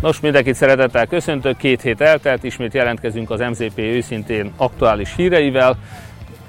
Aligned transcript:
Nos, 0.00 0.20
mindenkit 0.20 0.54
szeretettel 0.54 1.06
köszöntök, 1.06 1.56
két 1.56 1.80
hét 1.80 2.00
eltelt, 2.00 2.44
ismét 2.44 2.74
jelentkezünk 2.74 3.30
az 3.30 3.40
MZP 3.40 3.78
őszintén 3.78 4.52
aktuális 4.56 5.14
híreivel. 5.16 5.76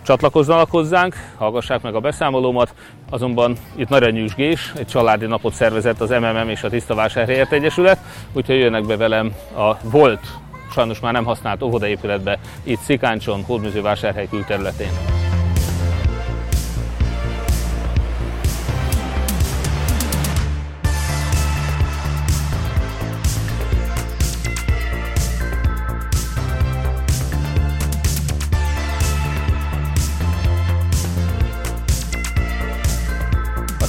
Csatlakozzanak 0.05 0.71
hozzánk, 0.71 1.16
hallgassák 1.38 1.81
meg 1.81 1.96
a 1.96 1.99
beszámolómat, 1.99 2.73
azonban 3.10 3.57
itt 3.75 3.89
Naranyűs 3.89 4.36
Gés, 4.36 4.73
egy 4.78 4.88
családi 4.88 5.25
napot 5.25 5.54
szervezett 5.54 6.02
az 6.02 6.10
MMM 6.10 6.49
és 6.49 6.63
a 6.63 6.70
Tiszta 6.70 6.96
Vásárhelyért 6.96 7.52
Egyesület, 7.52 7.99
úgyhogy 8.33 8.58
jönnek 8.58 8.86
be 8.86 8.97
velem 8.97 9.33
a 9.58 9.78
volt, 9.84 10.28
sajnos 10.72 11.00
már 11.00 11.14
nem 11.14 11.26
használt 11.26 11.64
óvodaépületbe, 11.64 12.40
itt 12.64 12.79
Szikáncson, 12.79 13.44
Hódműző 13.44 13.82
külterületén. 14.29 15.26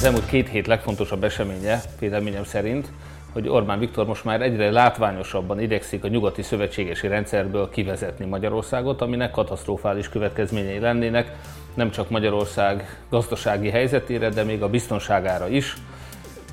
Elmúlt 0.09 0.29
két 0.29 0.49
hét 0.49 0.67
legfontosabb 0.67 1.23
eseménye, 1.23 1.81
véleményem 1.99 2.43
szerint, 2.43 2.91
hogy 3.33 3.47
Orbán 3.47 3.79
Viktor 3.79 4.05
most 4.05 4.23
már 4.23 4.41
egyre 4.41 4.71
látványosabban 4.71 5.61
idegszik 5.61 6.03
a 6.03 6.07
nyugati 6.07 6.41
szövetségesi 6.41 7.07
rendszerből 7.07 7.69
kivezetni 7.69 8.25
Magyarországot, 8.25 9.01
aminek 9.01 9.31
katasztrofális 9.31 10.09
következményei 10.09 10.79
lennének 10.79 11.35
nem 11.73 11.91
csak 11.91 12.09
Magyarország 12.09 12.99
gazdasági 13.09 13.69
helyzetére, 13.69 14.29
de 14.29 14.43
még 14.43 14.61
a 14.61 14.69
biztonságára 14.69 15.47
is 15.47 15.75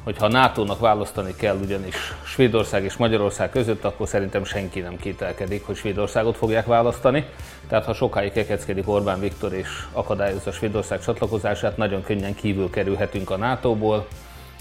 hogy 0.07 0.17
ha 0.19 0.29
NATO-nak 0.29 0.81
választani 0.81 1.35
kell 1.37 1.57
ugyanis 1.63 1.95
Svédország 2.25 2.85
és 2.85 2.97
Magyarország 2.97 3.51
között, 3.51 3.85
akkor 3.85 4.09
szerintem 4.09 4.45
senki 4.45 4.81
nem 4.81 4.97
kételkedik, 4.97 5.67
hogy 5.67 5.77
Svédországot 5.77 6.37
fogják 6.37 6.67
választani. 6.67 7.27
Tehát 7.69 7.85
ha 7.85 7.95
sokáig 7.95 8.33
kekeckedik 8.33 8.89
Orbán 8.89 9.21
Viktor 9.21 9.53
és 9.53 9.69
akadályozza 9.93 10.53
Svédország 10.53 11.01
csatlakozását, 11.01 11.77
nagyon 11.77 12.03
könnyen 12.03 12.35
kívül 12.35 12.71
kerülhetünk 12.71 13.31
a 13.31 13.37
NATO-ból, 13.37 14.07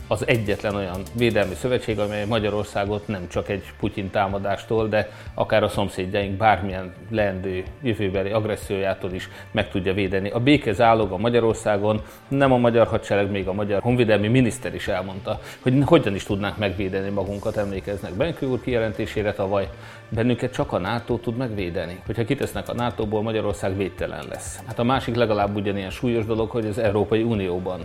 az 0.08 0.28
egyetlen 0.28 0.76
olyan 0.76 1.02
védelmi 1.14 1.54
szövetség, 1.54 2.00
amely 2.00 2.26
Magyarországot 2.26 3.08
nem 3.08 3.28
csak 3.28 3.50
egy 3.50 3.64
Putyin 3.80 4.10
támadástól, 4.10 4.88
de 4.88 5.10
akár 5.34 5.64
a 5.64 5.68
szomszédjaink 5.68 6.38
bármilyen 6.38 6.94
leendő 7.10 7.64
jövőbeli 7.82 8.30
agressziójától 8.30 9.12
is 9.12 9.30
meg 9.52 9.70
tudja 9.70 9.94
védeni. 9.94 10.30
A 10.30 10.40
béke 10.40 10.74
zálog 10.74 11.12
a 11.12 11.18
Magyarországon, 11.18 12.02
nem 12.28 12.52
a 12.52 12.58
magyar 12.58 12.88
hadsereg, 12.88 13.32
még 13.32 13.48
a 13.48 13.54
magyar 13.54 13.82
honvédelmi 13.82 14.28
miniszter 14.28 14.76
is 14.76 14.88
elmondta, 14.88 15.40
hogy 15.62 15.74
hogyan 15.86 16.16
is 16.16 16.24
tudnánk 16.24 16.58
megvédeni 16.58 17.10
magunkat, 17.10 17.58
emlékeznek 17.58 18.14
Benkő 18.14 18.46
úr 18.46 18.62
kijelentésére 18.62 19.34
tavaly, 19.34 19.70
bennünket 20.10 20.54
csak 20.54 20.72
a 20.72 20.78
NATO 20.78 21.18
tud 21.18 21.38
megvédeni. 21.38 22.00
Hogyha 22.06 22.26
kitesznek 22.26 22.70
a 22.70 22.74
NATO-ból, 22.74 23.22
Magyarország 23.22 23.78
védtelen 23.78 24.24
lesz. 24.30 24.60
Hát 24.66 24.80
a 24.80 24.84
másik 24.84 25.16
legalább 25.16 25.56
ugyanilyen 25.56 25.90
súlyos 25.90 26.26
dolog, 26.26 26.50
hogy 26.50 26.66
az 26.66 26.78
Európai 26.78 27.24
Unióban 27.24 27.80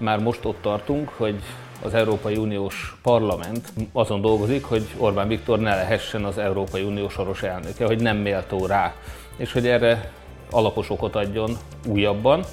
már 0.00 0.18
most 0.18 0.44
ott 0.44 0.62
tartunk, 0.62 1.08
hogy 1.08 1.42
az 1.82 1.94
Európai 1.94 2.36
Uniós 2.36 2.96
Parlament 3.02 3.72
azon 3.92 4.20
dolgozik, 4.20 4.64
hogy 4.64 4.86
Orbán 4.96 5.28
Viktor 5.28 5.58
ne 5.58 5.74
lehessen 5.74 6.24
az 6.24 6.38
Európai 6.38 6.82
Unió 6.82 7.08
soros 7.08 7.42
elnöke, 7.42 7.86
hogy 7.86 8.00
nem 8.00 8.16
méltó 8.16 8.66
rá, 8.66 8.94
és 9.36 9.52
hogy 9.52 9.66
erre 9.66 10.10
alapos 10.50 10.90
okot 10.90 11.16
adjon 11.16 11.56
újabban. 11.86 12.44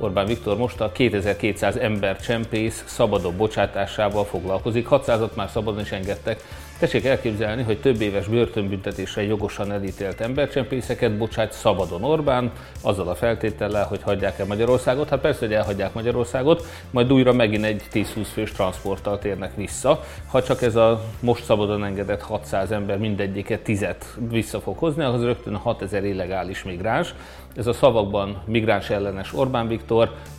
Orbán 0.00 0.26
Viktor 0.26 0.56
most 0.56 0.80
a 0.80 0.92
2200 0.92 1.76
ember 1.76 2.20
csempész 2.20 2.84
szabadon 2.86 3.36
bocsátásával 3.36 4.24
foglalkozik, 4.24 4.86
600-at 4.90 5.34
már 5.34 5.48
szabadon 5.48 5.80
is 5.80 5.92
engedtek, 5.92 6.42
Tessék 6.78 7.04
elképzelni, 7.04 7.62
hogy 7.62 7.80
több 7.80 8.00
éves 8.00 8.26
börtönbüntetésre 8.26 9.22
jogosan 9.22 9.72
elítélt 9.72 10.20
embercsempészeket 10.20 11.16
bocsát 11.16 11.52
szabadon 11.52 12.04
Orbán, 12.04 12.52
azzal 12.82 13.08
a 13.08 13.14
feltétellel, 13.14 13.86
hogy 13.86 14.02
hagyják 14.02 14.38
el 14.38 14.46
Magyarországot. 14.46 15.08
Hát 15.08 15.20
persze, 15.20 15.38
hogy 15.38 15.54
elhagyják 15.54 15.94
Magyarországot, 15.94 16.66
majd 16.90 17.12
újra 17.12 17.32
megint 17.32 17.64
egy 17.64 17.82
10-20 17.92 18.04
fős 18.32 18.52
transporttal 18.52 19.18
térnek 19.18 19.56
vissza. 19.56 20.04
Ha 20.26 20.42
csak 20.42 20.62
ez 20.62 20.76
a 20.76 21.04
most 21.20 21.44
szabadon 21.44 21.84
engedett 21.84 22.22
600 22.22 22.70
ember 22.70 22.98
mindegyiket 22.98 23.60
tizet 23.60 24.04
vissza 24.30 24.60
fog 24.60 24.78
hozni, 24.78 25.04
az 25.04 25.22
rögtön 25.22 25.54
6000 25.54 26.04
illegális 26.04 26.62
migráns. 26.62 27.14
Ez 27.56 27.66
a 27.66 27.72
szavakban 27.72 28.42
migráns 28.44 28.90
ellenes 28.90 29.34
Orbán 29.34 29.68
Viktor 29.68 29.87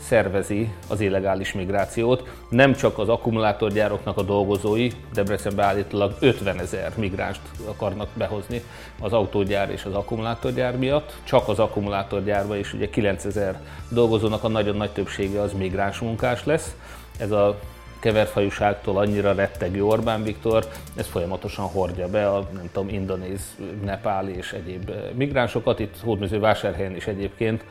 szervezi 0.01 0.69
az 0.87 1.01
illegális 1.01 1.53
migrációt. 1.53 2.27
Nem 2.49 2.73
csak 2.73 2.97
az 2.97 3.09
akkumulátorgyároknak 3.09 4.17
a 4.17 4.21
dolgozói, 4.21 4.89
Debrecenbe 5.13 5.63
állítólag 5.63 6.15
50 6.19 6.59
ezer 6.59 6.91
migránst 6.95 7.41
akarnak 7.65 8.09
behozni 8.13 8.61
az 8.99 9.13
autógyár 9.13 9.69
és 9.69 9.83
az 9.83 9.93
akkumulátorgyár 9.93 10.77
miatt. 10.77 11.15
Csak 11.23 11.47
az 11.47 11.59
akkumulátorgyárban 11.59 12.57
is 12.57 12.73
ugye 12.73 12.89
9 12.89 13.25
ezer 13.25 13.61
dolgozónak 13.89 14.43
a 14.43 14.47
nagyon 14.47 14.75
nagy 14.75 14.91
többsége 14.91 15.41
az 15.41 15.53
migráns 15.53 15.99
munkás 15.99 16.45
lesz. 16.45 16.75
Ez 17.19 17.31
a 17.31 17.59
keverfajúságtól 17.99 18.97
annyira 18.97 19.33
rettegő 19.33 19.83
Orbán 19.83 20.23
Viktor, 20.23 20.65
ez 20.95 21.07
folyamatosan 21.07 21.65
hordja 21.65 22.07
be 22.07 22.29
a 22.29 22.49
nem 22.53 22.69
tudom, 22.71 22.89
indonéz, 22.89 23.55
nepáli 23.83 24.35
és 24.35 24.51
egyéb 24.51 24.91
migránsokat. 25.13 25.79
Itt 25.79 25.95
Hódmezővásárhelyen 26.03 26.95
is 26.95 27.07
egyébként 27.07 27.63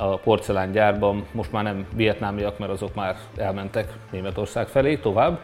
a 0.00 0.16
porcelángyárban 0.16 1.26
most 1.32 1.52
már 1.52 1.62
nem 1.62 1.86
vietnámiak, 1.94 2.58
mert 2.58 2.72
azok 2.72 2.94
már 2.94 3.16
elmentek 3.36 3.92
Németország 4.10 4.66
felé 4.66 4.96
tovább, 4.96 5.38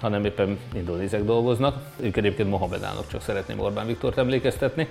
hanem 0.00 0.24
éppen 0.24 0.58
indonézek 0.74 1.24
dolgoznak. 1.24 1.76
Ők 2.00 2.16
egyébként 2.16 2.50
mohamedánok, 2.50 3.08
csak 3.10 3.22
szeretném 3.22 3.60
Orbán 3.60 3.86
Viktort 3.86 4.18
emlékeztetni. 4.18 4.88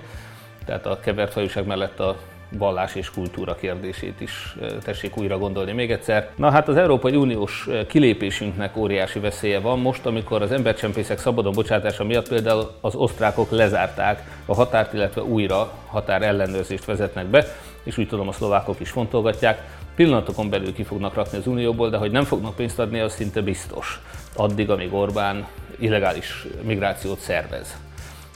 Tehát 0.64 0.86
a 0.86 1.00
kevert 1.00 1.32
fajúság 1.32 1.66
mellett 1.66 2.00
a 2.00 2.16
vallás 2.58 2.94
és 2.94 3.10
kultúra 3.10 3.54
kérdését 3.54 4.20
is 4.20 4.56
tessék 4.82 5.16
újra 5.16 5.38
gondolni 5.38 5.72
még 5.72 5.90
egyszer. 5.90 6.30
Na 6.36 6.50
hát 6.50 6.68
az 6.68 6.76
Európai 6.76 7.16
Uniós 7.16 7.68
kilépésünknek 7.88 8.76
óriási 8.76 9.18
veszélye 9.18 9.60
van 9.60 9.78
most, 9.78 10.06
amikor 10.06 10.42
az 10.42 10.52
embercsempészek 10.52 11.18
szabadon 11.18 11.52
bocsátása 11.52 12.04
miatt 12.04 12.28
például 12.28 12.70
az 12.80 12.94
osztrákok 12.94 13.50
lezárták 13.50 14.42
a 14.46 14.54
határt, 14.54 14.92
illetve 14.92 15.22
újra 15.22 15.72
határ 15.86 16.22
ellenőrzést 16.22 16.84
vezetnek 16.84 17.26
be, 17.26 17.44
és 17.82 17.98
úgy 17.98 18.08
tudom 18.08 18.28
a 18.28 18.32
szlovákok 18.32 18.80
is 18.80 18.90
fontolgatják. 18.90 19.78
Pillanatokon 19.94 20.50
belül 20.50 20.72
ki 20.72 20.82
fognak 20.82 21.14
rakni 21.14 21.38
az 21.38 21.46
Unióból, 21.46 21.90
de 21.90 21.96
hogy 21.96 22.10
nem 22.10 22.24
fognak 22.24 22.54
pénzt 22.54 22.78
adni, 22.78 23.00
az 23.00 23.12
szinte 23.12 23.40
biztos. 23.40 24.00
Addig, 24.36 24.70
amíg 24.70 24.94
Orbán 24.94 25.46
illegális 25.78 26.46
migrációt 26.62 27.18
szervez. 27.18 27.76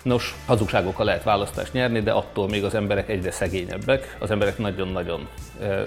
Nos, 0.03 0.35
hazugságokkal 0.47 1.05
lehet 1.05 1.23
választást 1.23 1.73
nyerni, 1.73 2.01
de 2.01 2.13
attól 2.13 2.49
még 2.49 2.65
az 2.65 2.75
emberek 2.75 3.09
egyre 3.09 3.31
szegényebbek, 3.31 4.17
az 4.19 4.31
emberek 4.31 4.59
nagyon-nagyon 4.59 5.29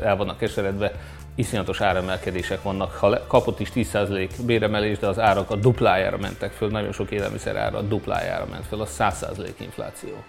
el 0.04 0.16
vannak 0.16 0.38
keseredve, 0.38 0.92
iszonyatos 1.38 1.82
áremelkedések 1.82 2.62
vannak. 2.62 2.92
Ha 2.92 3.28
kapott 3.28 3.60
is 3.60 3.70
10% 3.76 4.30
béremelés, 4.46 4.98
de 4.98 5.08
az 5.08 5.20
árak 5.20 5.52
a 5.52 5.56
duplájára 5.56 6.18
mentek 6.18 6.52
föl, 6.52 6.70
nagyon 6.70 6.92
sok 6.92 7.12
élelmiszer 7.12 7.56
ára 7.56 7.78
a 7.78 7.82
duplájára 7.82 8.46
ment 8.46 8.66
föl, 8.66 8.82
az 8.82 8.96
100% 9.00 9.50
infláció. 9.58 10.24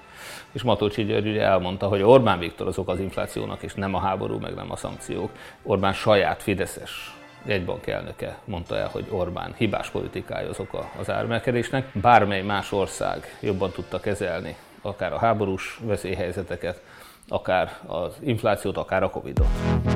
És 0.52 0.62
Matolcsi 0.62 1.04
György 1.04 1.28
ugye 1.28 1.42
elmondta, 1.42 1.88
hogy 1.88 2.02
Orbán 2.02 2.38
Viktor 2.38 2.66
azok 2.66 2.88
az 2.88 3.00
inflációnak, 3.00 3.62
és 3.62 3.74
nem 3.74 3.94
a 3.94 3.98
háború, 3.98 4.38
meg 4.38 4.54
nem 4.54 4.70
a 4.70 4.76
szankciók. 4.76 5.30
Orbán 5.62 5.92
saját 5.92 6.42
Fideszes 6.42 7.16
jegybank 7.44 7.86
elnöke 7.86 8.38
mondta 8.44 8.76
el, 8.76 8.88
hogy 8.88 9.06
Orbán 9.10 9.54
hibás 9.56 9.90
politikája 9.90 10.48
az 10.48 10.58
oka 10.58 10.90
az 10.98 11.10
ármelkedésnek. 11.10 11.90
Bármely 11.92 12.42
más 12.42 12.72
ország 12.72 13.38
jobban 13.40 13.70
tudta 13.70 14.00
kezelni 14.00 14.56
akár 14.82 15.12
a 15.12 15.19
háborús 15.19 15.80
veszélyhelyzeteket, 15.82 16.82
akár 17.28 17.78
az 17.86 18.16
inflációt, 18.20 18.76
akár 18.76 19.02
a 19.02 19.10
Covidot. 19.10 19.88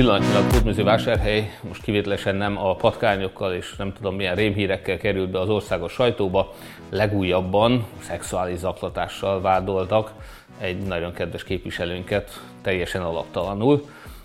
Pillanatnyilag 0.00 0.52
Hódműző 0.52 0.82
vásárhely 0.82 1.50
most 1.68 1.82
kivételesen 1.82 2.36
nem 2.36 2.58
a 2.58 2.74
patkányokkal 2.74 3.54
és 3.54 3.76
nem 3.76 3.92
tudom 3.92 4.14
milyen 4.14 4.34
rémhírekkel 4.34 4.96
került 4.96 5.30
be 5.30 5.40
az 5.40 5.48
országos 5.48 5.92
sajtóba. 5.92 6.54
Legújabban 6.90 7.86
szexuális 7.98 8.58
zaklatással 8.58 9.40
vádoltak 9.40 10.12
egy 10.60 10.78
nagyon 10.78 11.12
kedves 11.12 11.44
képviselőnket 11.44 12.40
teljesen 12.62 13.02
alaptalanul. 13.02 13.84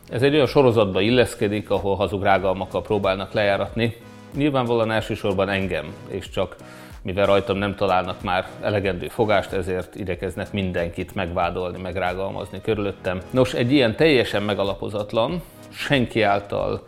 Ez 0.10 0.22
egy 0.22 0.34
olyan 0.34 0.48
sorozatba 0.48 1.02
illeszkedik, 1.02 1.70
ahol 1.70 1.96
hazug 1.96 2.24
rágalmakkal 2.24 2.82
próbálnak 2.82 3.34
lejáratni. 3.34 3.96
Nyilvánvalóan 4.36 4.92
elsősorban 4.92 5.50
engem, 5.50 5.94
és 6.08 6.30
csak 6.30 6.56
mivel 7.02 7.26
rajtam 7.26 7.58
nem 7.58 7.76
találnak 7.76 8.22
már 8.22 8.48
elegendő 8.62 9.08
fogást, 9.08 9.52
ezért 9.52 9.96
igyekeznek 9.96 10.52
mindenkit 10.52 11.16
megvádolni, 11.16 11.82
megrágalmazni 11.82 12.62
körülöttem. 12.62 13.22
Nos, 13.30 13.54
egy 13.54 13.72
ilyen 13.72 13.96
teljesen 13.96 14.44
megalapozatlan, 14.44 15.42
senki 15.76 16.22
által 16.22 16.88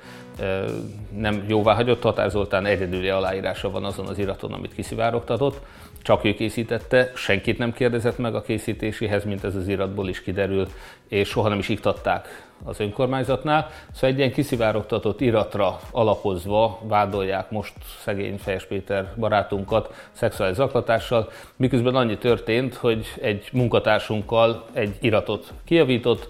nem 1.18 1.46
jóváhagyott 1.48 2.00
Tatár 2.00 2.30
Zoltán 2.30 2.66
egyedüli 2.66 3.10
aláírása 3.10 3.72
van 3.72 3.86
azon 3.86 4.08
az 4.08 4.18
iraton, 4.18 4.54
amit 4.54 4.74
kiszivárogtatott, 4.74 5.60
csak 6.02 6.24
ő 6.24 6.34
készítette, 6.34 7.12
senkit 7.16 7.58
nem 7.58 7.74
kérdezett 7.74 8.18
meg 8.18 8.36
a 8.36 8.42
készítéséhez, 8.42 9.24
mint 9.24 9.44
ez 9.44 9.56
az 9.56 9.68
iratból 9.68 10.10
is 10.10 10.22
kiderül, 10.22 10.68
és 11.08 11.28
soha 11.28 11.50
nem 11.50 11.60
is 11.60 11.70
iktatták 11.70 12.48
az 12.64 12.80
önkormányzatnál. 12.80 13.70
Szóval 13.94 14.10
egy 14.10 14.18
ilyen 14.18 14.32
kiszivárogtatott 14.32 15.22
iratra 15.22 15.80
alapozva 15.92 16.80
vádolják 16.84 17.52
most 17.52 17.74
szegény 18.04 18.38
Fejes 18.38 18.66
Péter 18.66 19.14
barátunkat 19.18 19.94
szexuális 20.12 20.56
zaklatással, 20.56 21.30
miközben 21.56 21.96
annyi 21.96 22.18
történt, 22.18 22.76
hogy 22.76 23.14
egy 23.22 23.50
munkatársunkkal 23.52 24.66
egy 24.74 24.98
iratot 25.02 25.54
kijavított, 25.66 26.30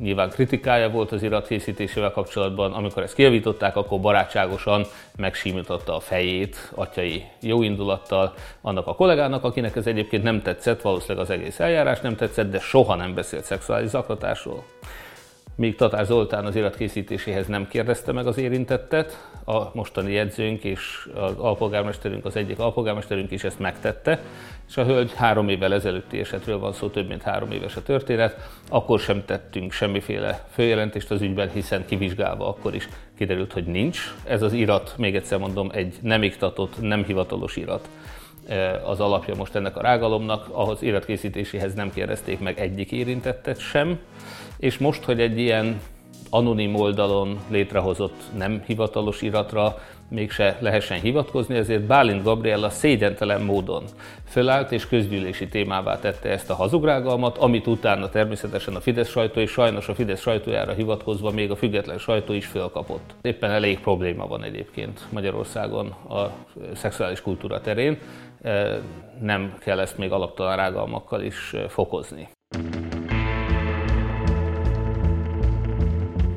nyilván 0.00 0.30
kritikája 0.30 0.90
volt 0.90 1.12
az 1.12 1.22
irat 1.22 1.46
készítésével 1.46 2.10
kapcsolatban, 2.10 2.72
amikor 2.72 3.02
ezt 3.02 3.14
kijavították, 3.14 3.76
akkor 3.76 4.00
barátságosan 4.00 4.84
megsímította 5.16 5.96
a 5.96 6.00
fejét 6.00 6.72
atyai 6.74 7.24
jóindulattal 7.40 8.34
annak 8.60 8.86
a 8.86 8.94
kollégának, 8.94 9.44
akinek 9.44 9.76
ez 9.76 9.86
egyébként 9.86 10.22
nem 10.22 10.42
tetszett, 10.42 10.80
valószínűleg 10.80 11.24
az 11.24 11.30
egész 11.30 11.60
eljárás 11.60 12.00
nem 12.00 12.16
tetszett, 12.16 12.50
de 12.50 12.58
soha 12.58 12.94
nem 12.94 13.14
beszélt 13.14 13.44
szexuális 13.44 13.88
zaklatásról 13.88 14.64
míg 15.56 15.76
Tatár 15.76 16.04
Zoltán 16.04 16.44
az 16.44 16.56
iratkészítéséhez 16.56 17.46
nem 17.46 17.68
kérdezte 17.68 18.12
meg 18.12 18.26
az 18.26 18.38
érintettet, 18.38 19.28
a 19.44 19.70
mostani 19.72 20.12
jegyzőnk 20.12 20.64
és 20.64 21.08
az 21.14 21.32
alpolgármesterünk, 21.36 22.24
az 22.24 22.36
egyik 22.36 22.58
alpolgármesterünk 22.58 23.30
is 23.30 23.44
ezt 23.44 23.58
megtette, 23.58 24.20
és 24.68 24.76
a 24.76 24.84
hölgy 24.84 25.14
három 25.14 25.48
évvel 25.48 25.74
ezelőtti 25.74 26.18
esetről 26.18 26.58
van 26.58 26.72
szó, 26.72 26.88
több 26.88 27.08
mint 27.08 27.22
három 27.22 27.50
éves 27.50 27.76
a 27.76 27.82
történet, 27.82 28.48
akkor 28.68 29.00
sem 29.00 29.24
tettünk 29.24 29.72
semmiféle 29.72 30.46
főjelentést 30.52 31.10
az 31.10 31.22
ügyben, 31.22 31.50
hiszen 31.50 31.86
kivizsgálva 31.86 32.48
akkor 32.48 32.74
is 32.74 32.88
kiderült, 33.16 33.52
hogy 33.52 33.64
nincs. 33.64 34.14
Ez 34.24 34.42
az 34.42 34.52
irat, 34.52 34.94
még 34.96 35.16
egyszer 35.16 35.38
mondom, 35.38 35.70
egy 35.72 35.94
nem 36.00 36.22
iktatott, 36.22 36.80
nem 36.80 37.04
hivatalos 37.04 37.56
irat 37.56 37.88
az 38.84 39.00
alapja 39.00 39.34
most 39.34 39.54
ennek 39.54 39.76
a 39.76 39.80
rágalomnak, 39.80 40.48
ahhoz 40.52 40.82
iratkészítéséhez 40.82 41.74
nem 41.74 41.92
kérdezték 41.92 42.38
meg 42.38 42.58
egyik 42.58 42.92
érintettet 42.92 43.58
sem, 43.58 43.98
és 44.58 44.78
most, 44.78 45.04
hogy 45.04 45.20
egy 45.20 45.38
ilyen 45.38 45.80
anonim 46.30 46.74
oldalon 46.74 47.38
létrehozott 47.48 48.22
nem 48.36 48.62
hivatalos 48.66 49.22
iratra 49.22 49.78
mégse 50.08 50.56
lehessen 50.60 51.00
hivatkozni, 51.00 51.56
ezért 51.56 51.82
Bálint 51.82 52.22
Gabriella 52.22 52.70
szégyentelen 52.70 53.42
módon 53.42 53.84
fölállt 54.28 54.72
és 54.72 54.88
közgyűlési 54.88 55.48
témává 55.48 55.98
tette 55.98 56.28
ezt 56.28 56.50
a 56.50 56.54
hazugrágalmat, 56.54 57.38
amit 57.38 57.66
utána 57.66 58.08
természetesen 58.08 58.74
a 58.74 58.80
Fidesz 58.80 59.08
sajtó, 59.08 59.40
és 59.40 59.50
sajnos 59.50 59.88
a 59.88 59.94
Fidesz 59.94 60.20
sajtójára 60.20 60.72
hivatkozva 60.72 61.30
még 61.30 61.50
a 61.50 61.56
független 61.56 61.98
sajtó 61.98 62.32
is 62.32 62.46
fölkapott. 62.46 63.14
Éppen 63.22 63.50
elég 63.50 63.80
probléma 63.80 64.26
van 64.26 64.42
egyébként 64.42 65.00
Magyarországon 65.10 65.86
a 66.08 66.30
szexuális 66.74 67.20
kultúra 67.20 67.60
terén, 67.60 67.98
nem 69.20 69.54
kell 69.58 69.78
ezt 69.78 69.98
még 69.98 70.12
alaptalan 70.12 70.56
rágalmakkal 70.56 71.22
is 71.22 71.54
fokozni. 71.68 72.28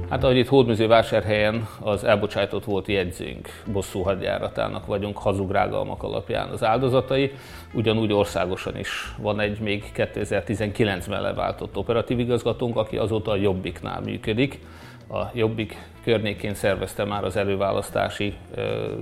Hát 0.10 0.24
ahogy 0.24 0.38
itt 0.38 0.48
Hódműzővásárhelyen 0.48 1.68
az 1.80 2.04
elbocsájtott 2.04 2.64
volt 2.64 2.88
jegyzőnk 2.88 3.64
bosszú 3.72 4.02
hadjáratának 4.02 4.86
vagyunk 4.86 5.18
hazugrágalmak 5.18 6.04
alapján 6.04 6.50
az 6.50 6.64
áldozatai. 6.64 7.32
Ugyanúgy 7.74 8.14
országosan 8.14 8.78
is 8.78 9.14
van 9.18 9.40
egy 9.40 9.60
még 9.60 9.92
2019-ben 9.96 11.22
leváltott 11.22 11.78
operatív 11.78 12.20
igazgatónk, 12.20 12.78
aki 12.78 12.98
azóta 12.98 13.32
a 13.32 13.36
Jobbiknál 13.36 14.02
működik. 14.02 14.60
A 15.10 15.24
Jobbik 15.34 15.78
környékén 16.04 16.54
szervezte 16.54 17.04
már 17.04 17.24
az 17.24 17.36
előválasztási 17.36 18.34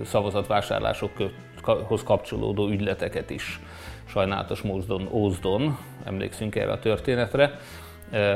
szavazatvásárlásokhoz 0.04 2.04
kapcsolódó 2.04 2.68
ügyleteket 2.68 3.30
is. 3.30 3.60
Sajnálatos 4.06 4.62
módon 4.62 5.08
Ózdon, 5.12 5.78
emlékszünk 6.06 6.56
erre 6.56 6.72
a 6.72 6.80
történetre 6.80 7.60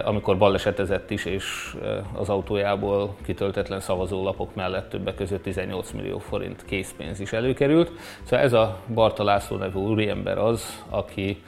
amikor 0.03 0.37
balesetezett 0.37 1.11
is, 1.11 1.25
és 1.25 1.75
az 2.13 2.29
autójából 2.29 3.15
kitöltetlen 3.23 3.79
szavazólapok 3.79 4.55
mellett 4.55 4.89
többek 4.89 5.15
között 5.15 5.43
18 5.43 5.91
millió 5.91 6.17
forint 6.17 6.65
készpénz 6.65 7.19
is 7.19 7.33
előkerült. 7.33 7.91
Szóval 8.23 8.45
ez 8.45 8.53
a 8.53 8.77
Barta 8.93 9.23
László 9.23 9.57
nevű 9.57 9.79
úriember 9.79 10.37
az, 10.37 10.83
aki 10.89 11.43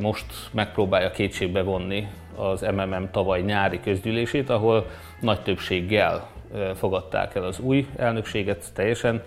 most 0.00 0.26
megpróbálja 0.52 1.10
kétségbe 1.10 1.62
vonni 1.62 2.08
az 2.36 2.60
MMM 2.60 3.10
tavaly 3.10 3.40
nyári 3.40 3.80
közgyűlését, 3.80 4.50
ahol 4.50 4.86
nagy 5.20 5.40
többséggel 5.40 6.28
fogadták 6.74 7.34
el 7.34 7.44
az 7.44 7.58
új 7.58 7.86
elnökséget 7.96 8.72
teljesen 8.74 9.22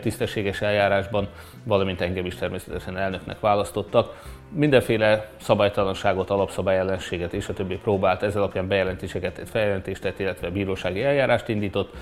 tisztességes 0.00 0.60
eljárásban, 0.60 1.28
valamint 1.64 2.00
engem 2.00 2.26
is 2.26 2.34
természetesen 2.34 2.96
elnöknek 2.96 3.40
választottak. 3.40 4.36
Mindenféle 4.50 5.28
szabálytalanságot, 5.40 6.30
alapszabály 6.30 6.78
ellenséget 6.78 7.32
és 7.32 7.48
a 7.48 7.52
többi 7.52 7.76
próbált, 7.76 8.22
ezzel 8.22 8.42
alapján 8.42 8.68
bejelentéseket 8.68 9.42
feljelentést 9.50 10.02
tett, 10.02 10.18
illetve 10.18 10.50
bírósági 10.50 11.02
eljárást 11.02 11.48
indított. 11.48 11.94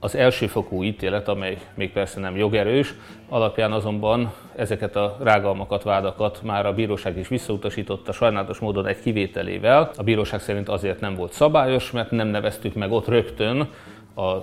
Az 0.00 0.14
elsőfokú 0.14 0.84
ítélet, 0.84 1.28
amely 1.28 1.58
még 1.74 1.92
persze 1.92 2.20
nem 2.20 2.36
jogerős, 2.36 2.94
alapján 3.28 3.72
azonban 3.72 4.32
ezeket 4.56 4.96
a 4.96 5.16
rágalmakat, 5.22 5.82
vádakat 5.82 6.42
már 6.42 6.66
a 6.66 6.74
bíróság 6.74 7.18
is 7.18 7.28
visszautasította 7.28 8.12
sajnálatos 8.12 8.58
módon 8.58 8.86
egy 8.86 9.00
kivételével. 9.00 9.90
A 9.96 10.02
bíróság 10.02 10.40
szerint 10.40 10.68
azért 10.68 11.00
nem 11.00 11.14
volt 11.14 11.32
szabályos, 11.32 11.90
mert 11.90 12.10
nem 12.10 12.28
neveztük 12.28 12.74
meg 12.74 12.92
ott 12.92 13.08
rögtön 13.08 13.68
a 14.16 14.36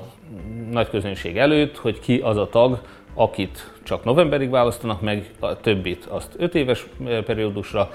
nagy 0.72 0.90
közönség 0.90 1.38
előtt, 1.38 1.78
hogy 1.78 2.00
ki 2.00 2.20
az 2.20 2.38
a 2.38 2.50
tag, 2.50 2.80
akit 3.16 3.72
csak 3.84 4.04
novemberig 4.04 4.50
választanak 4.50 5.02
meg, 5.02 5.32
a 5.40 5.56
többit 5.56 6.06
azt 6.06 6.34
5 6.38 6.56
éves 6.56 6.86
periódusra, 7.26 7.90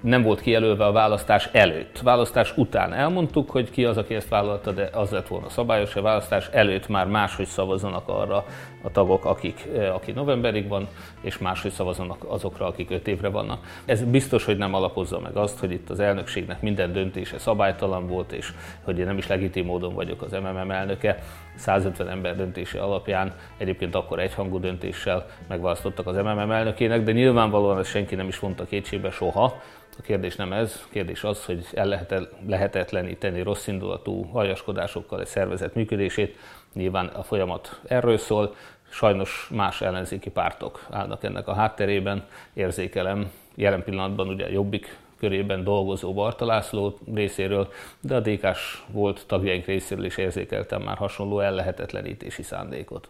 nem 0.00 0.22
volt 0.22 0.40
kijelölve 0.40 0.84
a 0.84 0.92
választás 0.92 1.48
előtt. 1.52 2.00
Választás 2.00 2.56
után 2.56 2.92
elmondtuk, 2.92 3.50
hogy 3.50 3.70
ki 3.70 3.84
az, 3.84 3.96
aki 3.96 4.14
ezt 4.14 4.28
vállalta, 4.28 4.72
de 4.72 4.90
az 4.92 5.10
lett 5.10 5.28
volna 5.28 5.48
szabályos, 5.48 5.96
a 5.96 6.02
választás 6.02 6.48
előtt 6.52 6.88
már 6.88 7.06
máshogy 7.06 7.46
szavazzanak 7.46 8.08
arra 8.08 8.44
a 8.82 8.90
tagok, 8.90 9.24
akik, 9.24 9.68
eh, 9.76 9.94
aki 9.94 10.12
novemberig 10.12 10.68
van, 10.68 10.88
és 11.20 11.38
máshogy 11.38 11.70
szavazzanak 11.70 12.24
azokra, 12.28 12.66
akik 12.66 12.90
öt 12.90 13.08
évre 13.08 13.28
vannak. 13.28 13.82
Ez 13.84 14.04
biztos, 14.04 14.44
hogy 14.44 14.56
nem 14.56 14.74
alapozza 14.74 15.20
meg 15.20 15.36
azt, 15.36 15.58
hogy 15.58 15.70
itt 15.70 15.90
az 15.90 16.00
elnökségnek 16.00 16.62
minden 16.62 16.92
döntése 16.92 17.38
szabálytalan 17.38 18.06
volt, 18.06 18.32
és 18.32 18.52
hogy 18.82 18.98
én 18.98 19.06
nem 19.06 19.18
is 19.18 19.26
legitim 19.26 19.64
módon 19.64 19.94
vagyok 19.94 20.22
az 20.22 20.32
MMM 20.32 20.70
elnöke. 20.70 21.22
150 21.56 22.08
ember 22.08 22.36
döntése 22.36 22.82
alapján 22.82 23.34
egyébként 23.56 23.94
akkor 23.94 24.18
egyhangú 24.18 24.58
döntéssel 24.58 25.26
megválasztottak 25.48 26.06
az 26.06 26.16
MMM 26.16 26.50
elnökének, 26.50 27.02
de 27.02 27.12
nyilvánvalóan 27.12 27.78
ezt 27.78 27.90
senki 27.90 28.14
nem 28.14 28.28
is 28.28 28.38
vonta 28.38 28.64
kétségbe 28.64 29.10
soha, 29.10 29.60
a 30.00 30.02
kérdés 30.02 30.36
nem 30.36 30.52
ez, 30.52 30.80
a 30.84 30.88
kérdés 30.90 31.24
az, 31.24 31.44
hogy 31.44 31.66
el 31.74 31.86
lehet 31.86 32.28
lehetetleníteni 32.46 33.42
rossz 33.42 33.66
indulatú 33.66 34.22
hajaskodásokkal 34.22 35.20
egy 35.20 35.26
szervezet 35.26 35.74
működését. 35.74 36.36
Nyilván 36.72 37.06
a 37.06 37.22
folyamat 37.22 37.80
erről 37.88 38.18
szól, 38.18 38.54
sajnos 38.90 39.48
más 39.54 39.80
ellenzéki 39.80 40.30
pártok 40.30 40.86
állnak 40.90 41.24
ennek 41.24 41.48
a 41.48 41.54
hátterében, 41.54 42.26
érzékelem. 42.52 43.30
Jelen 43.54 43.84
pillanatban 43.84 44.28
ugye 44.28 44.50
Jobbik 44.50 44.98
körében 45.18 45.64
dolgozó 45.64 46.12
Barta 46.12 46.44
László 46.44 46.98
részéről, 47.14 47.72
de 48.00 48.14
a 48.14 48.20
dk 48.20 48.46
volt 48.86 49.24
tagjaink 49.26 49.66
részéről 49.66 50.04
is 50.04 50.16
érzékeltem 50.16 50.82
már 50.82 50.96
hasonló 50.96 51.40
ellehetetlenítési 51.40 52.42
szándékot. 52.42 53.08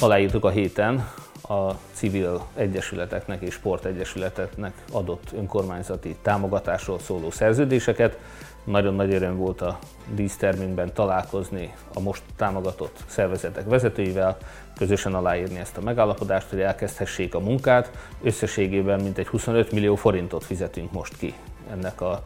Aláírtuk 0.00 0.44
a 0.44 0.50
héten 0.50 1.08
a 1.48 1.72
civil 1.92 2.46
egyesületeknek 2.54 3.42
és 3.42 3.54
sportegyesületeknek 3.54 4.84
adott 4.92 5.32
önkormányzati 5.32 6.16
támogatásról 6.22 6.98
szóló 6.98 7.30
szerződéseket. 7.30 8.18
Nagyon 8.64 8.94
nagy 8.94 9.14
öröm 9.14 9.36
volt 9.36 9.60
a 9.60 9.78
dísztermünkben 10.14 10.92
találkozni 10.92 11.74
a 11.94 12.00
most 12.00 12.22
támogatott 12.36 13.04
szervezetek 13.06 13.68
vezetőivel, 13.68 14.38
közösen 14.76 15.14
aláírni 15.14 15.58
ezt 15.58 15.76
a 15.76 15.80
megállapodást, 15.80 16.50
hogy 16.50 16.60
elkezdhessék 16.60 17.34
a 17.34 17.40
munkát. 17.40 17.90
Összességében 18.22 19.00
mintegy 19.00 19.26
25 19.26 19.72
millió 19.72 19.94
forintot 19.94 20.44
fizetünk 20.44 20.92
most 20.92 21.16
ki 21.16 21.34
ennek 21.70 22.00
a 22.00 22.24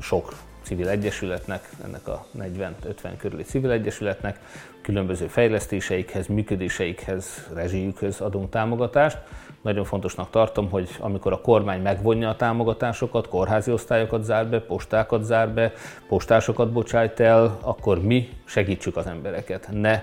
sok 0.00 0.32
civil 0.70 0.88
egyesületnek, 0.88 1.68
ennek 1.84 2.08
a 2.08 2.26
40-50 2.38 3.10
körüli 3.18 3.42
civil 3.42 3.70
egyesületnek, 3.70 4.40
különböző 4.82 5.26
fejlesztéseikhez, 5.26 6.26
működéseikhez, 6.26 7.48
rezsijükhöz 7.54 8.20
adunk 8.20 8.50
támogatást. 8.50 9.18
Nagyon 9.62 9.84
fontosnak 9.84 10.30
tartom, 10.30 10.70
hogy 10.70 10.88
amikor 10.98 11.32
a 11.32 11.40
kormány 11.40 11.82
megvonja 11.82 12.28
a 12.28 12.36
támogatásokat, 12.36 13.28
kórházi 13.28 13.72
osztályokat 13.72 14.24
zár 14.24 14.48
be, 14.48 14.60
postákat 14.60 15.24
zár 15.24 15.48
be, 15.48 15.72
postásokat 16.08 16.72
bocsájt 16.72 17.20
el, 17.20 17.58
akkor 17.60 18.02
mi 18.02 18.28
segítsük 18.44 18.96
az 18.96 19.06
embereket, 19.06 19.68
ne 19.72 20.02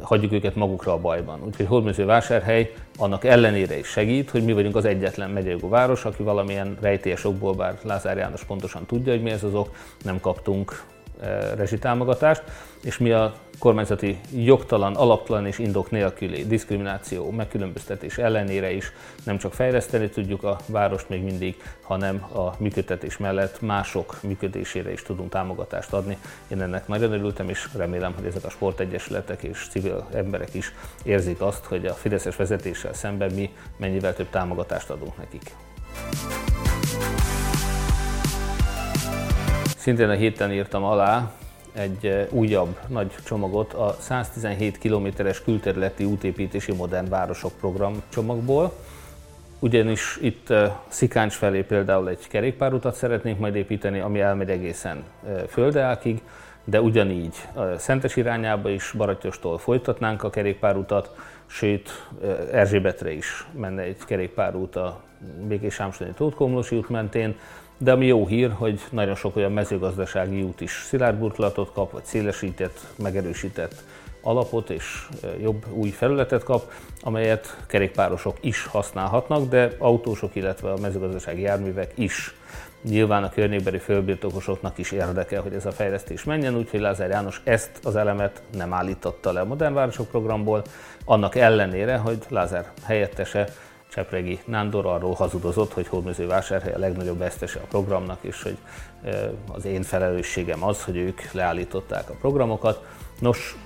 hagyjuk 0.00 0.32
őket 0.32 0.54
magukra 0.54 0.92
a 0.92 0.98
bajban. 0.98 1.40
Úgyhogy 1.44 2.04
vásárhely 2.04 2.72
annak 2.98 3.24
ellenére 3.24 3.78
is 3.78 3.86
segít, 3.86 4.30
hogy 4.30 4.44
mi 4.44 4.52
vagyunk 4.52 4.76
az 4.76 4.84
egyetlen 4.84 5.30
megyejogú 5.30 5.68
város, 5.68 6.04
aki 6.04 6.22
valamilyen 6.22 6.76
rejtélyes 6.80 7.24
okból, 7.24 7.52
bár 7.52 7.78
Lázár 7.82 8.16
János 8.16 8.44
pontosan 8.44 8.86
tudja, 8.86 9.12
hogy 9.12 9.22
mi 9.22 9.30
ez 9.30 9.44
az 9.44 9.54
ok, 9.54 9.70
nem 10.04 10.20
kaptunk 10.20 10.84
rezsitámogatást, 11.56 12.42
és 12.82 12.98
mi 12.98 13.10
a 13.10 13.34
kormányzati 13.58 14.18
jogtalan, 14.34 14.94
alaptalan 14.94 15.46
és 15.46 15.58
indok 15.58 15.90
nélküli 15.90 16.46
diszkrimináció, 16.46 17.30
megkülönböztetés 17.30 18.18
ellenére 18.18 18.72
is 18.72 18.92
nem 19.24 19.38
csak 19.38 19.54
fejleszteni 19.54 20.08
tudjuk 20.08 20.42
a 20.42 20.58
várost 20.66 21.08
még 21.08 21.22
mindig, 21.22 21.56
hanem 21.82 22.22
a 22.22 22.54
működtetés 22.58 23.16
mellett 23.16 23.60
mások 23.60 24.22
működésére 24.22 24.92
is 24.92 25.02
tudunk 25.02 25.30
támogatást 25.30 25.92
adni. 25.92 26.18
Én 26.48 26.62
ennek 26.62 26.88
nagyon 26.88 27.12
örültem, 27.12 27.48
és 27.48 27.68
remélem, 27.76 28.14
hogy 28.14 28.26
ezek 28.26 28.44
a 28.44 28.50
sportegyesületek 28.50 29.42
és 29.42 29.66
civil 29.70 30.08
emberek 30.14 30.54
is 30.54 30.72
érzik 31.02 31.40
azt, 31.40 31.64
hogy 31.64 31.86
a 31.86 31.94
Fideszes 31.94 32.36
vezetéssel 32.36 32.92
szemben 32.92 33.32
mi 33.32 33.50
mennyivel 33.76 34.14
több 34.14 34.30
támogatást 34.30 34.90
adunk 34.90 35.16
nekik. 35.16 35.52
Szintén 39.84 40.08
a 40.08 40.12
héten 40.12 40.52
írtam 40.52 40.84
alá 40.84 41.30
egy 41.72 42.28
újabb 42.30 42.78
nagy 42.88 43.14
csomagot 43.24 43.72
a 43.72 43.96
117 43.98 44.78
kilométeres 44.78 45.42
külterületi 45.42 46.04
útépítési 46.04 46.72
modern 46.72 47.08
városok 47.08 47.52
program 47.60 48.02
csomagból. 48.08 48.72
Ugyanis 49.58 50.18
itt 50.20 50.52
Szikáncs 50.88 51.32
felé 51.32 51.62
például 51.62 52.08
egy 52.08 52.28
kerékpárutat 52.28 52.94
szeretnénk 52.94 53.38
majd 53.38 53.54
építeni, 53.54 54.00
ami 54.00 54.20
elmegy 54.20 54.50
egészen 54.50 55.04
Földeákig, 55.48 56.22
de 56.64 56.80
ugyanígy 56.80 57.48
Szentes 57.76 58.16
irányába 58.16 58.68
is 58.68 58.92
Baratyostól 58.96 59.58
folytatnánk 59.58 60.22
a 60.22 60.30
kerékpárutat, 60.30 61.16
sőt 61.46 62.08
Erzsébetre 62.52 63.12
is 63.12 63.46
menne 63.52 63.82
egy 63.82 64.04
kerékpárút 64.06 64.76
a 64.76 65.00
Békés 65.48 65.74
Sámsonyi 65.74 66.12
Tótkomlosi 66.16 66.76
út 66.76 66.88
mentén, 66.88 67.36
de 67.78 67.92
ami 67.92 68.06
jó 68.06 68.26
hír, 68.26 68.50
hogy 68.52 68.80
nagyon 68.90 69.14
sok 69.14 69.36
olyan 69.36 69.52
mezőgazdasági 69.52 70.42
út 70.42 70.60
is 70.60 70.84
szilárd 70.88 71.18
burkolatot 71.18 71.72
kap, 71.72 71.92
vagy 71.92 72.04
szélesített, 72.04 72.80
megerősített 72.96 73.82
alapot 74.24 74.70
és 74.70 75.06
jobb 75.40 75.64
új 75.72 75.88
felületet 75.88 76.42
kap, 76.42 76.72
amelyet 77.00 77.56
kerékpárosok 77.66 78.36
is 78.40 78.66
használhatnak, 78.66 79.48
de 79.48 79.70
autósok, 79.78 80.34
illetve 80.34 80.72
a 80.72 80.78
mezőgazdasági 80.80 81.40
járművek 81.40 81.92
is. 81.94 82.34
Nyilván 82.82 83.24
a 83.24 83.30
környékbeli 83.30 83.78
fölbirtokosoknak 83.78 84.78
is 84.78 84.92
érdekel, 84.92 85.42
hogy 85.42 85.54
ez 85.54 85.66
a 85.66 85.72
fejlesztés 85.72 86.24
menjen, 86.24 86.56
úgyhogy 86.56 86.80
Lázár 86.80 87.08
János 87.08 87.40
ezt 87.44 87.70
az 87.82 87.96
elemet 87.96 88.42
nem 88.56 88.72
állította 88.72 89.32
le 89.32 89.40
a 89.40 89.44
Modern 89.44 89.74
Városok 89.74 90.08
programból, 90.08 90.62
annak 91.04 91.34
ellenére, 91.34 91.96
hogy 91.96 92.18
Lázár 92.28 92.70
helyettese 92.84 93.48
Csepregi 93.94 94.40
Nándor 94.44 94.86
arról 94.86 95.14
hazudozott, 95.14 95.72
hogy 95.72 95.86
Hódmezővásárhely 95.86 96.72
a 96.72 96.78
legnagyobb 96.78 97.18
vesztese 97.18 97.60
a 97.60 97.66
programnak, 97.68 98.18
és 98.20 98.42
hogy 98.42 98.56
az 99.52 99.64
én 99.64 99.82
felelősségem 99.82 100.64
az, 100.64 100.84
hogy 100.84 100.96
ők 100.96 101.32
leállították 101.32 102.10
a 102.10 102.14
programokat. 102.20 102.86
Nos, 103.20 103.56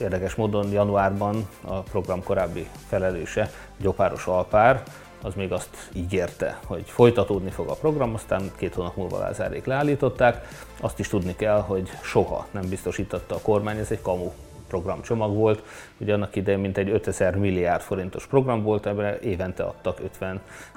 érdekes 0.00 0.34
módon 0.34 0.70
januárban 0.70 1.48
a 1.60 1.80
program 1.80 2.22
korábbi 2.22 2.68
felelőse, 2.88 3.50
Gyopáros 3.76 4.26
Alpár, 4.26 4.82
az 5.22 5.34
még 5.34 5.52
azt 5.52 5.88
ígérte, 5.92 6.58
hogy 6.66 6.84
folytatódni 6.86 7.50
fog 7.50 7.68
a 7.68 7.74
program, 7.74 8.14
aztán 8.14 8.50
két 8.56 8.74
hónap 8.74 8.96
múlva 8.96 9.18
Lázárék 9.18 9.64
leállították. 9.64 10.48
Azt 10.80 10.98
is 10.98 11.08
tudni 11.08 11.36
kell, 11.36 11.60
hogy 11.60 11.90
soha 12.02 12.46
nem 12.50 12.68
biztosította 12.68 13.34
a 13.34 13.40
kormány, 13.40 13.78
ez 13.78 13.90
egy 13.90 14.02
kamu 14.02 14.32
programcsomag 14.70 15.34
volt. 15.34 15.62
Ugye 15.98 16.14
annak 16.14 16.36
idején 16.36 16.60
mintegy 16.60 16.90
5000 16.90 17.36
milliárd 17.36 17.82
forintos 17.82 18.26
program 18.26 18.62
volt, 18.62 18.86
ebben 18.86 19.18
évente 19.22 19.62
adtak 19.62 19.98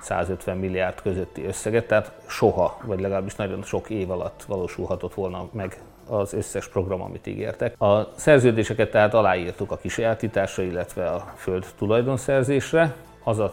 50-150 0.02 0.60
milliárd 0.60 1.02
közötti 1.02 1.46
összeget, 1.46 1.88
tehát 1.88 2.12
soha, 2.28 2.78
vagy 2.84 3.00
legalábbis 3.00 3.36
nagyon 3.36 3.64
sok 3.64 3.90
év 3.90 4.12
alatt 4.12 4.44
valósulhatott 4.48 5.14
volna 5.14 5.48
meg 5.52 5.78
az 6.08 6.34
összes 6.34 6.68
program, 6.68 7.02
amit 7.02 7.28
ígértek. 7.28 7.82
A 7.82 8.08
szerződéseket 8.16 8.92
tehát 8.92 9.14
aláírtuk 9.14 9.72
a 9.72 9.78
kisajátításra, 9.78 10.64
illetve 10.64 11.06
a 11.10 11.34
föld 11.36 11.66
tulajdonszerzésre. 11.78 12.96
Az 13.24 13.40
a 13.40 13.52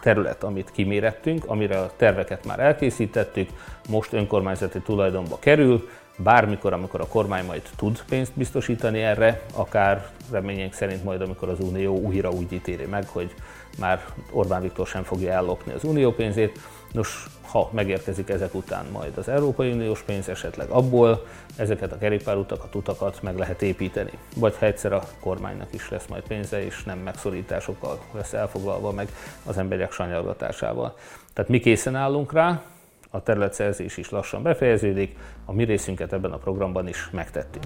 terület, 0.00 0.42
amit 0.42 0.70
kimérettünk, 0.70 1.44
amire 1.46 1.78
a 1.78 1.90
terveket 1.96 2.46
már 2.46 2.60
elkészítettük, 2.60 3.48
most 3.88 4.12
önkormányzati 4.12 4.80
tulajdonba 4.80 5.38
kerül, 5.38 5.88
bármikor, 6.22 6.72
amikor 6.72 7.00
a 7.00 7.06
kormány 7.06 7.44
majd 7.44 7.62
tud 7.76 8.02
pénzt 8.08 8.32
biztosítani 8.34 9.02
erre, 9.02 9.42
akár 9.54 10.10
reményénk 10.30 10.72
szerint 10.72 11.04
majd, 11.04 11.20
amikor 11.20 11.48
az 11.48 11.60
Unió 11.60 11.98
újra 11.98 12.30
úgy 12.30 12.52
ítéli 12.52 12.84
meg, 12.84 13.08
hogy 13.08 13.34
már 13.78 14.04
Orbán 14.30 14.62
Viktor 14.62 14.86
sem 14.86 15.02
fogja 15.02 15.32
ellopni 15.32 15.72
az 15.72 15.84
unió 15.84 16.12
pénzét. 16.12 16.58
Nos, 16.92 17.26
ha 17.50 17.70
megérkezik 17.72 18.28
ezek 18.28 18.54
után 18.54 18.86
majd 18.92 19.18
az 19.18 19.28
Európai 19.28 19.72
Uniós 19.72 20.02
pénz, 20.02 20.28
esetleg 20.28 20.68
abból 20.68 21.26
ezeket 21.56 21.92
a 21.92 21.98
kerékpárutakat, 21.98 22.74
utakat 22.74 23.22
meg 23.22 23.38
lehet 23.38 23.62
építeni. 23.62 24.10
Vagy 24.36 24.56
ha 24.58 24.66
egyszer 24.66 24.92
a 24.92 25.02
kormánynak 25.20 25.68
is 25.70 25.90
lesz 25.90 26.06
majd 26.06 26.22
pénze, 26.22 26.64
és 26.64 26.82
nem 26.84 26.98
megszorításokkal 26.98 27.98
lesz 28.12 28.32
elfoglalva 28.32 28.92
meg 28.92 29.08
az 29.46 29.58
emberek 29.58 29.92
sanyargatásával. 29.92 30.96
Tehát 31.32 31.50
mi 31.50 31.60
készen 31.60 31.96
állunk 31.96 32.32
rá, 32.32 32.62
a 33.10 33.22
területszerzés 33.22 33.96
is 33.96 34.10
lassan 34.10 34.42
befejeződik, 34.42 35.16
a 35.44 35.52
mi 35.52 35.64
részünket 35.64 36.12
ebben 36.12 36.32
a 36.32 36.36
programban 36.36 36.88
is 36.88 37.10
megtettük. 37.10 37.62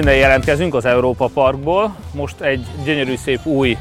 Innen 0.00 0.16
jelentkezünk 0.16 0.74
az 0.74 0.84
Európa 0.84 1.26
Parkból. 1.26 1.96
Most 2.14 2.40
egy 2.40 2.66
gyönyörű 2.84 3.16
szép 3.16 3.46
új 3.46 3.76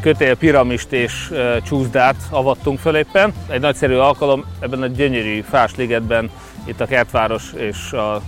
kötél, 0.00 0.36
piramist 0.36 0.92
és 0.92 1.32
csúszdát 1.62 2.16
avattunk 2.30 2.78
föl 2.78 2.96
éppen. 2.96 3.32
Egy 3.48 3.60
nagyszerű 3.60 3.94
alkalom 3.94 4.44
ebben 4.60 4.82
a 4.82 4.86
gyönyörű 4.86 5.40
fásligetben, 5.40 6.30
itt 6.64 6.80
a 6.80 6.86
Kertváros 6.86 7.52
és 7.56 7.92
a 7.92 8.20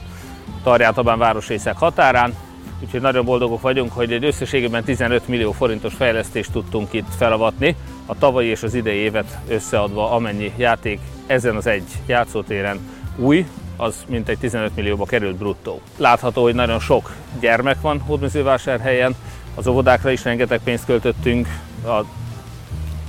Tarjátabán 0.62 1.18
városrészek 1.18 1.76
határán. 1.76 2.34
Úgyhogy 2.82 3.00
nagyon 3.00 3.24
boldogok 3.24 3.60
vagyunk, 3.60 3.92
hogy 3.92 4.12
egy 4.12 4.24
összességében 4.24 4.84
15 4.84 5.28
millió 5.28 5.52
forintos 5.52 5.94
fejlesztést 5.94 6.52
tudtunk 6.52 6.92
itt 6.92 7.14
felavatni, 7.16 7.76
a 8.06 8.18
tavalyi 8.18 8.48
és 8.48 8.62
az 8.62 8.74
idei 8.74 8.96
évet 8.96 9.38
összeadva 9.48 10.10
amennyi 10.10 10.52
játék 10.56 11.00
ezen 11.26 11.56
az 11.56 11.66
egy 11.66 11.86
játszótéren 12.06 12.78
új, 13.16 13.46
az 13.76 14.04
mintegy 14.08 14.38
15 14.38 14.76
millióba 14.76 15.04
került 15.04 15.36
bruttó. 15.36 15.80
Látható, 15.96 16.42
hogy 16.42 16.54
nagyon 16.54 16.80
sok 16.80 17.12
gyermek 17.40 17.80
van 17.80 18.00
Hódmezővásárhelyen, 18.00 19.14
az 19.54 19.66
óvodákra 19.66 20.10
is 20.10 20.24
rengeteg 20.24 20.60
pénzt 20.64 20.84
költöttünk, 20.84 21.48
a 21.86 22.04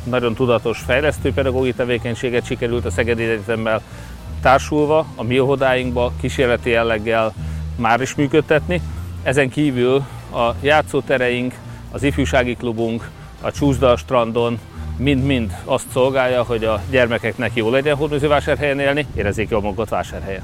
nagyon 0.03 0.33
tudatos 0.33 0.79
fejlesztő 0.79 1.33
pedagógiai 1.33 1.73
tevékenységet 1.73 2.45
sikerült 2.45 2.85
a 2.85 2.89
Szegedi 2.89 3.23
Egyetemmel 3.23 3.81
társulva, 4.41 5.05
a 5.15 5.23
mi 5.23 5.39
óvodáinkba 5.39 6.11
kísérleti 6.21 6.69
jelleggel 6.69 7.33
már 7.75 8.01
is 8.01 8.15
működtetni. 8.15 8.81
Ezen 9.23 9.49
kívül 9.49 10.03
a 10.33 10.53
játszótereink, 10.61 11.53
az 11.91 12.03
ifjúsági 12.03 12.55
klubunk, 12.55 13.09
a 13.41 13.51
Csúszda 13.51 13.97
strandon, 13.97 14.59
mind-mind 14.97 15.57
azt 15.63 15.85
szolgálja, 15.91 16.43
hogy 16.43 16.63
a 16.63 16.81
gyermekeknek 16.89 17.51
jó 17.53 17.69
legyen 17.69 17.95
Hódműzővásárhelyen 17.95 18.79
élni, 18.79 19.05
érezzék 19.15 19.49
jól 19.49 19.61
magukat 19.61 19.89
vásárhelyen. 19.89 20.43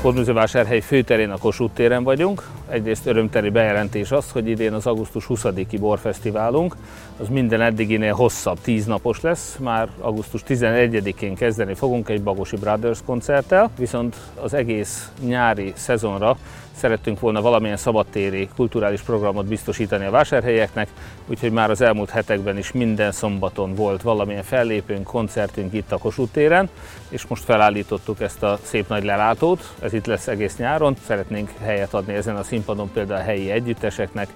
Hódműzővásárhely 0.00 0.80
főterén 0.80 1.30
a 1.30 1.36
Kossuth 1.36 1.74
téren 1.74 2.02
vagyunk. 2.02 2.42
Egyrészt 2.68 3.06
örömteli 3.06 3.50
bejelentés 3.50 4.10
az, 4.10 4.30
hogy 4.30 4.48
idén 4.48 4.72
az 4.72 4.86
augusztus 4.86 5.26
20-i 5.28 5.76
borfesztiválunk, 5.80 6.76
az 7.20 7.28
minden 7.28 7.60
eddiginél 7.60 8.14
hosszabb, 8.14 8.60
tíz 8.60 8.86
napos 8.86 9.20
lesz. 9.20 9.56
Már 9.60 9.88
augusztus 10.00 10.42
11-én 10.48 11.34
kezdeni 11.34 11.74
fogunk 11.74 12.08
egy 12.08 12.22
Bagosi 12.22 12.56
Brothers 12.56 12.98
koncerttel, 13.04 13.70
viszont 13.78 14.16
az 14.40 14.54
egész 14.54 15.10
nyári 15.20 15.72
szezonra 15.76 16.36
szerettünk 16.76 17.20
volna 17.20 17.40
valamilyen 17.40 17.76
szabadtéri 17.76 18.48
kulturális 18.56 19.00
programot 19.00 19.46
biztosítani 19.46 20.04
a 20.04 20.10
vásárhelyeknek, 20.10 20.88
úgyhogy 21.26 21.52
már 21.52 21.70
az 21.70 21.80
elmúlt 21.80 22.10
hetekben 22.10 22.58
is 22.58 22.72
minden 22.72 23.12
szombaton 23.12 23.74
volt 23.74 24.02
valamilyen 24.02 24.42
fellépőnk, 24.42 25.04
koncertünk 25.04 25.72
itt 25.72 25.92
a 25.92 25.98
Kossuth 25.98 26.32
téren, 26.32 26.68
és 27.08 27.26
most 27.26 27.44
felállítottuk 27.44 28.20
ezt 28.20 28.42
a 28.42 28.58
szép 28.62 28.88
nagy 28.88 29.04
lelátót, 29.04 29.74
ez 29.82 29.92
itt 29.92 30.06
lesz 30.06 30.26
egész 30.26 30.56
nyáron, 30.56 30.96
szeretnénk 31.06 31.50
helyet 31.60 31.94
adni 31.94 32.14
ezen 32.14 32.36
a 32.36 32.42
színpadon 32.54 32.90
például 32.92 33.20
a 33.20 33.24
helyi 33.24 33.50
együtteseknek, 33.50 34.28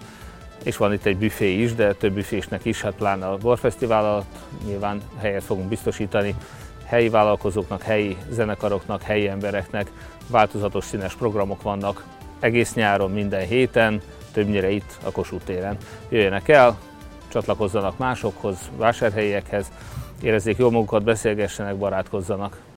és 0.63 0.77
van 0.77 0.93
itt 0.93 1.05
egy 1.05 1.17
büfé 1.17 1.63
is, 1.63 1.75
de 1.75 1.93
több 1.93 2.13
büfésnek 2.13 2.65
is, 2.65 2.83
hát 2.83 2.95
pláne 2.95 3.27
a 3.27 3.37
borfesztivál 3.37 4.05
alatt 4.05 4.37
nyilván 4.65 5.01
helyet 5.19 5.43
fogunk 5.43 5.69
biztosítani 5.69 6.35
helyi 6.85 7.09
vállalkozóknak, 7.09 7.83
helyi 7.83 8.17
zenekaroknak, 8.31 9.03
helyi 9.03 9.29
embereknek 9.29 9.91
változatos 10.27 10.85
színes 10.85 11.15
programok 11.15 11.63
vannak 11.63 12.05
egész 12.41 12.75
nyáron, 12.75 13.11
minden 13.11 13.47
héten, 13.47 14.01
többnyire 14.33 14.71
itt 14.71 14.99
a 15.05 15.11
Kossuth 15.11 15.45
téren. 15.45 15.77
Jöjjenek 16.09 16.49
el, 16.49 16.79
csatlakozzanak 17.29 17.99
másokhoz, 17.99 18.57
vásárhelyiekhez, 18.77 19.71
érezzék 20.23 20.57
jól 20.57 20.71
magukat, 20.71 21.03
beszélgessenek, 21.03 21.77
barátkozzanak. 21.77 22.68